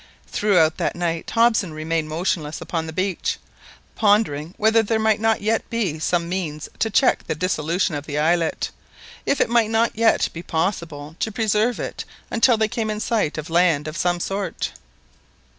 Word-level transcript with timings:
Throughout 0.25 0.77
that 0.77 0.95
night 0.95 1.29
Hobson 1.29 1.73
remained 1.75 2.09
motionless 2.09 2.59
upon 2.59 2.87
the 2.87 2.91
beach, 2.91 3.37
pondering 3.93 4.55
whether 4.57 4.81
there 4.81 4.97
might 4.97 5.19
not 5.19 5.43
yet 5.43 5.69
be 5.69 5.99
some 5.99 6.27
means 6.27 6.67
to 6.79 6.89
check 6.89 7.27
the 7.27 7.35
dissolution 7.35 7.93
of 7.93 8.07
the 8.07 8.17
islet—if 8.17 9.39
it 9.39 9.47
might 9.47 9.69
not 9.69 9.95
yet 9.95 10.27
be 10.33 10.41
possible 10.41 11.15
to 11.19 11.31
preserve 11.31 11.79
it 11.79 12.03
until 12.31 12.57
they 12.57 12.67
came 12.67 12.89
in 12.89 12.99
sight 12.99 13.37
of 13.37 13.51
land 13.51 13.87
of 13.87 13.95
some 13.95 14.19
sort. 14.19 14.71